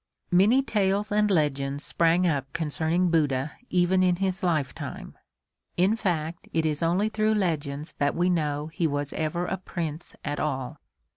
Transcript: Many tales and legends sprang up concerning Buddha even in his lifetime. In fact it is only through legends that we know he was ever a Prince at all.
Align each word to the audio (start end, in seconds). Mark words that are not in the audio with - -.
Many 0.31 0.63
tales 0.63 1.11
and 1.11 1.29
legends 1.29 1.85
sprang 1.85 2.25
up 2.25 2.51
concerning 2.53 3.11
Buddha 3.11 3.51
even 3.69 4.01
in 4.01 4.15
his 4.15 4.41
lifetime. 4.41 5.15
In 5.77 5.95
fact 5.95 6.47
it 6.53 6.65
is 6.65 6.81
only 6.81 7.07
through 7.07 7.35
legends 7.35 7.93
that 7.99 8.15
we 8.15 8.27
know 8.27 8.65
he 8.65 8.87
was 8.87 9.13
ever 9.13 9.45
a 9.45 9.57
Prince 9.57 10.15
at 10.25 10.39
all. 10.39 10.79